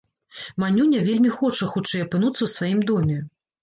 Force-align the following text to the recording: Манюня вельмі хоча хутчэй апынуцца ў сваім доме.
Манюня 0.63 1.03
вельмі 1.09 1.35
хоча 1.37 1.71
хутчэй 1.77 2.05
апынуцца 2.09 2.37
ў 2.43 2.53
сваім 2.59 2.79
доме. 2.93 3.25